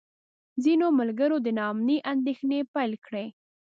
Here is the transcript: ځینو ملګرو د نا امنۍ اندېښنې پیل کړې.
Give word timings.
ځینو 0.63 0.87
ملګرو 0.99 1.37
د 1.45 1.47
نا 1.57 1.63
امنۍ 1.73 1.97
اندېښنې 2.13 2.59
پیل 2.73 2.93
کړې. 3.05 3.25